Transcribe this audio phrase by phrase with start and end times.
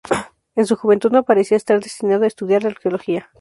[0.55, 3.29] En su juventud no parecía estar destinado a estudiar arqueología.